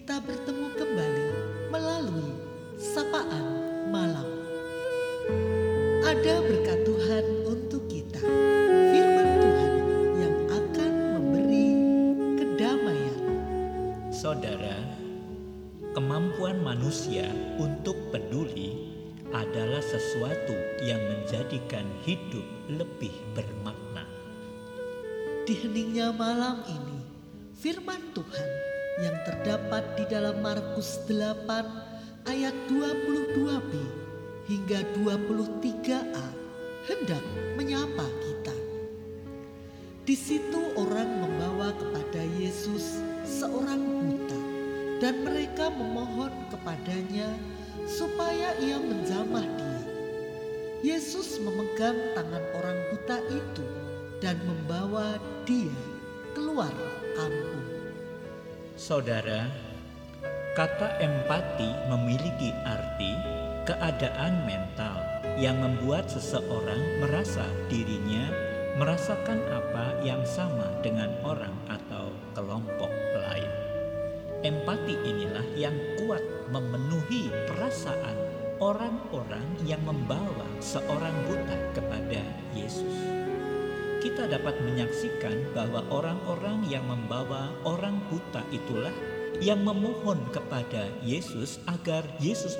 kita 0.00 0.16
bertemu 0.24 0.68
kembali 0.80 1.28
melalui 1.68 2.32
sapaan 2.80 3.44
malam. 3.92 4.24
Ada 6.00 6.40
berkat 6.40 6.88
Tuhan 6.88 7.24
untuk 7.44 7.84
kita, 7.84 8.24
firman 8.96 9.28
Tuhan 9.44 9.72
yang 10.24 10.36
akan 10.56 10.92
memberi 11.20 11.68
kedamaian. 12.32 13.20
Saudara, 14.08 14.80
kemampuan 15.92 16.64
manusia 16.64 17.28
untuk 17.60 18.00
peduli 18.08 18.88
adalah 19.36 19.84
sesuatu 19.84 20.56
yang 20.80 21.04
menjadikan 21.12 21.84
hidup 22.08 22.48
lebih 22.72 23.12
bermakna. 23.36 24.08
Di 25.44 25.60
heningnya 25.60 26.08
malam 26.16 26.64
ini, 26.64 27.04
firman 27.52 28.00
Tuhan 28.16 28.69
yang 29.00 29.16
terdapat 29.24 29.84
di 29.96 30.04
dalam 30.08 30.44
Markus 30.44 31.00
8 31.08 32.28
ayat 32.28 32.52
22b 32.68 33.72
hingga 34.48 34.80
23a 35.00 36.26
hendak 36.84 37.24
menyapa 37.56 38.06
kita. 38.24 38.56
Di 40.04 40.16
situ 40.16 40.74
orang 40.76 41.22
membawa 41.22 41.72
kepada 41.76 42.22
Yesus 42.40 43.00
seorang 43.24 43.80
buta 43.80 44.40
dan 45.00 45.24
mereka 45.24 45.70
memohon 45.70 46.32
kepadanya 46.50 47.30
supaya 47.88 48.52
ia 48.60 48.76
menjamah 48.76 49.44
dia. 49.44 49.82
Yesus 50.80 51.36
memegang 51.40 51.96
tangan 52.16 52.44
orang 52.56 52.78
buta 52.92 53.18
itu 53.28 53.64
dan 54.20 54.36
membawa 54.44 55.20
dia 55.44 55.76
keluar 56.32 56.72
kampung. 57.16 57.59
Saudara, 58.80 59.44
kata 60.56 61.04
empati 61.04 61.68
memiliki 61.92 62.48
arti 62.64 63.12
keadaan 63.68 64.48
mental 64.48 64.96
yang 65.36 65.60
membuat 65.60 66.08
seseorang 66.08 66.80
merasa 66.96 67.44
dirinya 67.68 68.24
merasakan 68.80 69.36
apa 69.52 70.00
yang 70.00 70.24
sama 70.24 70.64
dengan 70.80 71.12
orang 71.28 71.52
atau 71.68 72.08
kelompok 72.32 72.88
lain. 73.20 73.52
Empati 74.48 74.96
inilah 74.96 75.44
yang 75.60 75.76
kuat 76.00 76.24
memenuhi 76.48 77.28
perasaan 77.52 78.16
orang-orang 78.64 79.44
yang 79.68 79.84
membawa 79.84 80.48
seorang 80.64 81.12
buta 81.28 81.58
kepada 81.76 82.24
Yesus. 82.56 82.96
Kita 84.00 84.24
dapat 84.24 84.56
menyaksikan 84.64 85.52
bahwa 85.52 85.84
orang-orang 85.92 86.64
yang 86.72 86.88
membawa 86.88 87.52
orang 87.68 88.00
buta 88.08 88.40
itulah 88.48 88.92
yang 89.44 89.60
memohon 89.60 90.16
kepada 90.32 90.88
Yesus 91.04 91.60
agar 91.68 92.08
Yesus 92.16 92.56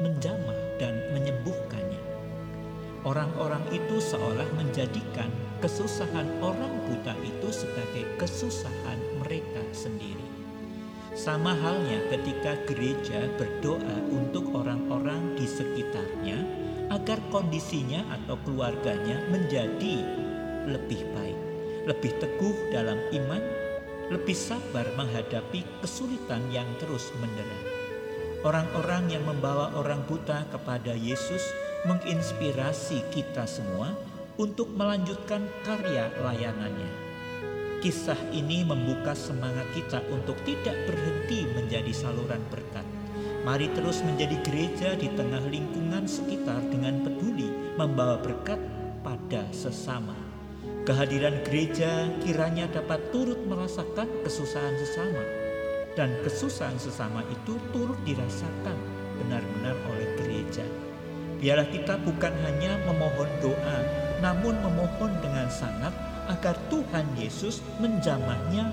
menjamah 0.00 0.56
dan 0.80 0.96
menyembuhkannya. 1.12 2.00
Orang-orang 3.04 3.60
itu 3.68 4.00
seolah 4.00 4.48
menjadikan 4.56 5.28
kesusahan 5.60 6.24
orang 6.40 6.72
buta 6.88 7.12
itu 7.20 7.48
sebagai 7.52 8.08
kesusahan 8.16 9.00
mereka 9.20 9.60
sendiri. 9.76 10.24
Sama 11.12 11.52
halnya 11.52 12.00
ketika 12.08 12.56
gereja 12.64 13.28
berdoa 13.36 13.96
untuk 14.08 14.56
orang-orang 14.56 15.36
di 15.36 15.44
sekitarnya 15.44 16.38
agar 16.88 17.20
kondisinya 17.28 18.04
atau 18.08 18.40
keluarganya 18.44 19.20
menjadi 19.28 20.27
lebih 20.68 21.00
baik, 21.16 21.40
lebih 21.88 22.12
teguh 22.20 22.56
dalam 22.70 23.00
iman, 23.12 23.42
lebih 24.12 24.36
sabar 24.36 24.84
menghadapi 24.96 25.64
kesulitan 25.80 26.44
yang 26.52 26.68
terus 26.80 27.12
mendera. 27.20 27.60
Orang-orang 28.46 29.10
yang 29.10 29.24
membawa 29.26 29.74
orang 29.74 30.06
buta 30.06 30.46
kepada 30.54 30.94
Yesus 30.94 31.42
menginspirasi 31.90 33.02
kita 33.10 33.44
semua 33.50 33.98
untuk 34.38 34.70
melanjutkan 34.70 35.42
karya 35.66 36.06
layanannya. 36.22 37.08
Kisah 37.78 38.18
ini 38.34 38.66
membuka 38.66 39.14
semangat 39.14 39.66
kita 39.74 40.02
untuk 40.10 40.34
tidak 40.42 40.74
berhenti 40.86 41.46
menjadi 41.54 41.90
saluran 41.94 42.42
berkat. 42.50 42.86
Mari 43.46 43.70
terus 43.70 44.02
menjadi 44.02 44.34
gereja 44.42 44.98
di 44.98 45.10
tengah 45.14 45.42
lingkungan 45.46 46.06
sekitar 46.10 46.58
dengan 46.70 47.06
peduli 47.06 47.46
membawa 47.78 48.18
berkat 48.18 48.58
pada 49.02 49.46
sesama. 49.54 50.27
Kehadiran 50.88 51.44
gereja 51.44 52.08
kiranya 52.24 52.64
dapat 52.72 53.12
turut 53.12 53.36
merasakan 53.44 54.08
kesusahan 54.24 54.72
sesama 54.80 55.20
dan 55.92 56.16
kesusahan 56.24 56.80
sesama 56.80 57.20
itu 57.28 57.60
turut 57.76 58.00
dirasakan 58.08 58.72
benar-benar 59.20 59.76
oleh 59.92 60.08
gereja. 60.16 60.64
Biarlah 61.44 61.68
kita 61.68 62.00
bukan 62.00 62.32
hanya 62.40 62.80
memohon 62.88 63.28
doa, 63.44 63.78
namun 64.24 64.56
memohon 64.64 65.12
dengan 65.20 65.52
sangat 65.52 65.92
agar 66.32 66.56
Tuhan 66.72 67.04
Yesus 67.20 67.60
menjamahnya 67.84 68.72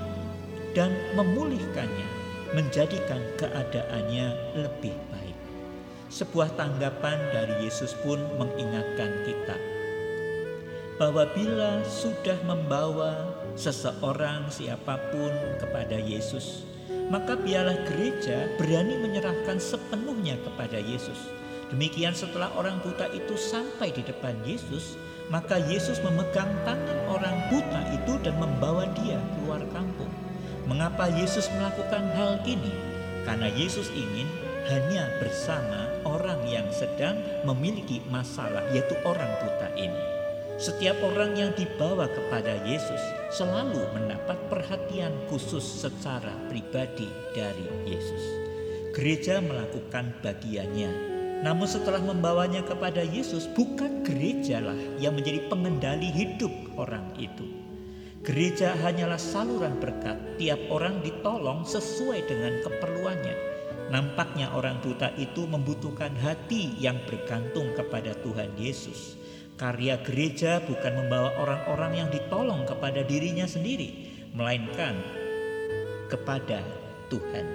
dan 0.72 0.96
memulihkannya, 1.20 2.08
menjadikan 2.56 3.20
keadaannya 3.36 4.56
lebih 4.64 4.96
baik. 5.12 5.36
Sebuah 6.08 6.56
tanggapan 6.56 7.20
dari 7.36 7.68
Yesus 7.68 7.92
pun 8.08 8.24
mengingatkan 8.40 9.12
kita 9.28 9.75
bahwa 10.96 11.28
bila 11.36 11.84
sudah 11.84 12.40
membawa 12.48 13.36
seseorang 13.60 14.48
siapa 14.48 14.96
pun 15.12 15.32
kepada 15.60 16.00
Yesus, 16.00 16.64
maka 17.12 17.36
biarlah 17.36 17.76
gereja 17.84 18.48
berani 18.56 18.96
menyerahkan 19.04 19.60
sepenuhnya 19.60 20.40
kepada 20.42 20.80
Yesus. 20.80 21.32
Demikian 21.74 22.16
setelah 22.16 22.48
orang 22.56 22.80
buta 22.80 23.12
itu 23.12 23.36
sampai 23.36 23.92
di 23.92 24.06
depan 24.08 24.38
Yesus, 24.48 24.96
maka 25.28 25.58
Yesus 25.58 26.00
memegang 26.06 26.50
tangan 26.64 27.00
orang 27.12 27.36
buta 27.52 27.82
itu 27.92 28.14
dan 28.22 28.38
membawa 28.38 28.86
dia 29.02 29.20
keluar 29.36 29.60
kampung. 29.74 30.12
Mengapa 30.70 31.12
Yesus 31.12 31.50
melakukan 31.58 32.06
hal 32.16 32.40
ini? 32.48 32.72
Karena 33.26 33.50
Yesus 33.50 33.90
ingin 33.92 34.30
hanya 34.70 35.10
bersama 35.22 35.90
orang 36.06 36.42
yang 36.46 36.66
sedang 36.74 37.18
memiliki 37.46 38.02
masalah, 38.10 38.66
yaitu 38.74 38.94
orang 39.06 39.30
buta 39.42 39.70
ini. 39.78 40.25
Setiap 40.56 40.96
orang 41.04 41.36
yang 41.36 41.52
dibawa 41.52 42.08
kepada 42.08 42.56
Yesus 42.64 43.04
selalu 43.36 43.92
mendapat 43.92 44.40
perhatian 44.48 45.12
khusus 45.28 45.60
secara 45.84 46.32
pribadi 46.48 47.12
dari 47.36 47.68
Yesus. 47.84 48.24
Gereja 48.96 49.44
melakukan 49.44 50.16
bagiannya, 50.24 50.88
namun 51.44 51.68
setelah 51.68 52.00
membawanya 52.00 52.64
kepada 52.64 53.04
Yesus, 53.04 53.52
bukan 53.52 54.08
gerejalah 54.08 54.80
yang 54.96 55.20
menjadi 55.20 55.44
pengendali 55.52 56.08
hidup 56.08 56.56
orang 56.80 57.04
itu. 57.20 57.44
Gereja 58.24 58.80
hanyalah 58.80 59.20
saluran 59.20 59.76
berkat, 59.84 60.16
tiap 60.40 60.64
orang 60.72 61.04
ditolong 61.04 61.68
sesuai 61.68 62.32
dengan 62.32 62.64
keperluannya. 62.64 63.36
Nampaknya 63.92 64.56
orang 64.56 64.80
buta 64.80 65.12
itu 65.20 65.44
membutuhkan 65.44 66.16
hati 66.24 66.80
yang 66.80 66.96
bergantung 67.04 67.76
kepada 67.76 68.16
Tuhan 68.24 68.56
Yesus 68.56 69.25
Karya 69.56 69.96
gereja 70.04 70.60
bukan 70.68 71.00
membawa 71.00 71.32
orang-orang 71.40 72.04
yang 72.04 72.10
ditolong 72.12 72.68
kepada 72.68 73.08
dirinya 73.08 73.48
sendiri, 73.48 74.12
melainkan 74.36 75.00
kepada 76.12 76.60
Tuhan. 77.08 77.48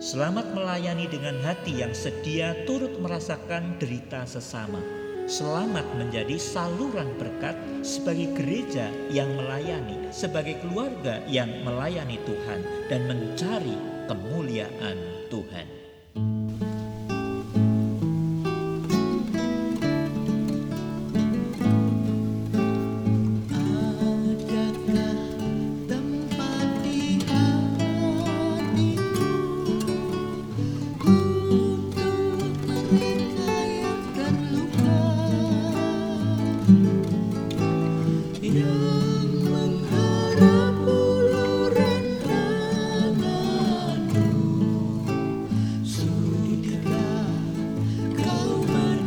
Selamat 0.00 0.48
melayani 0.56 1.12
dengan 1.12 1.36
hati 1.44 1.84
yang 1.84 1.92
sedia 1.92 2.56
turut 2.64 2.96
merasakan 2.96 3.76
derita 3.76 4.24
sesama. 4.24 4.80
Selamat 5.28 5.84
menjadi 6.00 6.40
saluran 6.40 7.12
berkat 7.20 7.54
sebagai 7.84 8.32
gereja 8.32 8.88
yang 9.12 9.28
melayani, 9.36 10.08
sebagai 10.08 10.56
keluarga 10.64 11.20
yang 11.28 11.52
melayani 11.68 12.16
Tuhan 12.24 12.64
dan 12.88 13.04
mencari 13.04 13.76
kemuliaan 14.08 15.28
Tuhan. 15.28 15.81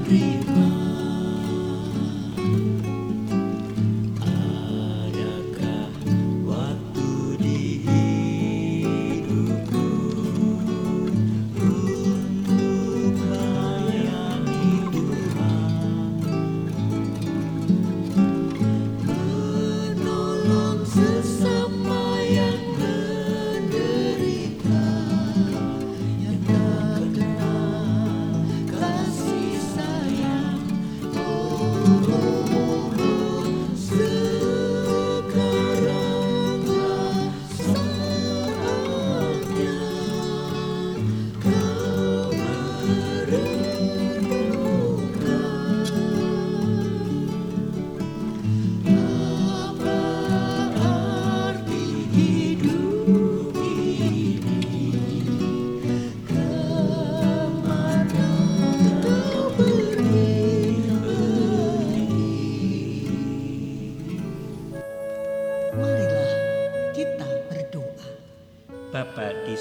be 0.07 0.37
mine. 0.45 0.84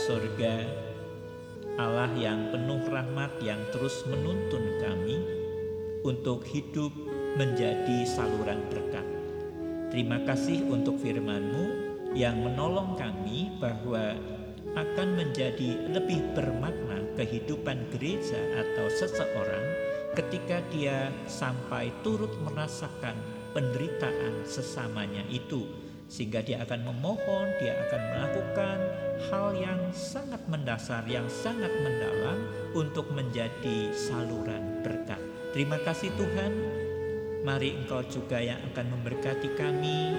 Sorga, 0.04 0.60
Allah 1.80 2.12
yang 2.12 2.52
penuh 2.52 2.76
rahmat 2.92 3.40
yang 3.40 3.56
terus 3.72 4.04
menuntun 4.04 4.76
kami 4.84 5.16
untuk 6.04 6.44
hidup 6.44 6.92
menjadi 7.40 8.04
saluran 8.04 8.60
berkat. 8.68 9.00
Terima 9.88 10.20
kasih 10.28 10.60
untuk 10.68 11.00
firman-Mu 11.00 11.64
yang 12.12 12.36
menolong 12.36 13.00
kami 13.00 13.48
bahwa 13.56 14.12
akan 14.76 15.08
menjadi 15.16 15.88
lebih 15.88 16.20
bermakna 16.36 17.00
kehidupan 17.16 17.88
gereja 17.96 18.60
atau 18.60 18.84
seseorang 18.92 19.64
ketika 20.20 20.60
dia 20.68 21.08
sampai 21.24 21.88
turut 22.04 22.36
merasakan 22.44 23.16
penderitaan 23.56 24.44
sesamanya 24.44 25.24
itu 25.32 25.64
sehingga 26.08 26.44
dia 26.44 26.60
akan 26.60 26.92
memohon, 26.92 27.46
dia 27.58 27.74
akan 27.88 28.00
melakukan 28.12 28.78
hal 29.32 29.53
mendasar, 30.46 31.04
yang 31.08 31.26
sangat 31.30 31.70
mendalam 31.82 32.44
untuk 32.74 33.08
menjadi 33.14 33.92
saluran 33.94 34.82
berkat. 34.82 35.20
Terima 35.54 35.78
kasih 35.82 36.10
Tuhan. 36.18 36.52
Mari 37.44 37.76
Engkau 37.76 38.00
juga 38.08 38.40
yang 38.40 38.58
akan 38.72 38.86
memberkati 38.98 39.52
kami 39.54 40.16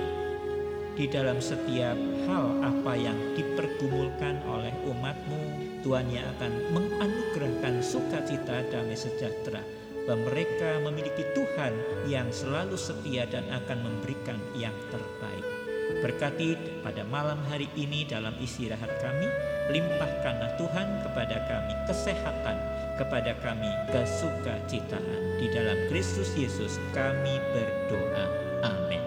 di 0.95 1.06
dalam 1.12 1.44
setiap 1.44 1.98
hal 2.30 2.45
apa 2.63 2.94
yang 2.95 3.18
dipergumulkan 3.36 4.39
oleh 4.48 4.72
umatmu. 4.88 5.42
Tuhan 5.83 6.07
yang 6.10 6.25
akan 6.38 6.51
menganugerahkan 6.74 7.83
sukacita 7.83 8.66
damai 8.74 8.98
sejahtera 8.98 9.62
bahwa 10.06 10.30
mereka 10.30 10.81
memiliki 10.86 11.25
Tuhan 11.33 11.74
yang 12.06 12.30
selalu 12.30 12.77
setia 12.77 13.25
dan 13.25 13.45
akan 13.50 13.86
memberikan 13.86 14.38
yang 14.54 14.74
terbaik. 14.94 15.55
Berkati 16.04 16.60
pada 16.84 17.08
malam 17.08 17.40
hari 17.48 17.72
ini 17.80 18.04
dalam 18.04 18.36
istirahat 18.44 18.92
kami, 19.00 19.28
limpahkanlah 19.72 20.56
Tuhan 20.60 20.88
kepada 21.08 21.38
kami 21.48 21.74
kesehatan, 21.88 22.58
kepada 23.00 23.32
kami 23.40 23.72
kesukacitaan. 23.92 25.22
Di 25.40 25.48
dalam 25.56 25.78
Kristus 25.88 26.32
Yesus 26.36 26.82
kami 26.92 27.40
berdoa. 27.56 28.26
Amin. 28.66 29.04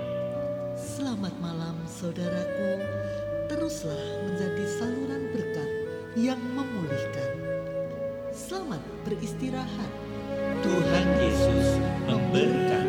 Selamat 0.79 1.35
malam 1.43 1.76
saudaraku, 1.85 2.81
teruslah 3.52 4.05
menjadi 4.25 4.64
saluran 4.81 5.23
berkat 5.35 5.70
yang 6.17 6.40
memulihkan. 6.56 7.31
Selamat 8.32 8.82
beristirahat. 9.05 9.93
Tuhan 10.62 11.06
Yesus 11.23 11.67
memberkati. 12.06 12.88